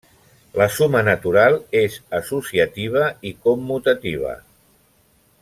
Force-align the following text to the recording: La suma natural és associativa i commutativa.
La 0.59 0.65
suma 0.77 1.01
natural 1.07 1.57
és 1.81 1.99
associativa 2.21 3.05
i 3.33 3.35
commutativa. 3.49 4.35